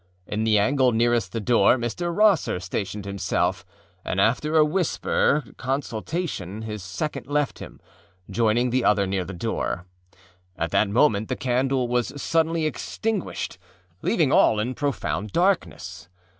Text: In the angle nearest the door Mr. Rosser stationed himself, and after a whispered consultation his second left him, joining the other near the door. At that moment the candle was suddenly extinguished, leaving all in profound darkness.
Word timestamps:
In 0.25 0.45
the 0.45 0.57
angle 0.57 0.91
nearest 0.91 1.31
the 1.31 1.39
door 1.39 1.77
Mr. 1.77 2.11
Rosser 2.11 2.59
stationed 2.59 3.05
himself, 3.05 3.63
and 4.03 4.19
after 4.19 4.57
a 4.57 4.65
whispered 4.65 5.55
consultation 5.57 6.63
his 6.63 6.81
second 6.81 7.27
left 7.27 7.59
him, 7.59 7.79
joining 8.27 8.71
the 8.71 8.83
other 8.83 9.05
near 9.05 9.25
the 9.25 9.33
door. 9.35 9.85
At 10.57 10.71
that 10.71 10.89
moment 10.89 11.27
the 11.29 11.35
candle 11.35 11.87
was 11.87 12.19
suddenly 12.19 12.65
extinguished, 12.65 13.59
leaving 14.01 14.31
all 14.31 14.59
in 14.59 14.73
profound 14.73 15.33
darkness. 15.33 16.09